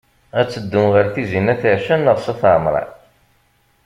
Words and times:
Ad 0.39 0.47
teddum 0.51 0.87
ɣer 0.93 1.05
Tizi 1.13 1.39
n 1.41 1.51
at 1.53 1.63
Ɛica 1.73 1.95
neɣ 1.97 2.17
s 2.23 2.25
at 2.31 2.41
Ɛemṛan? 2.53 2.89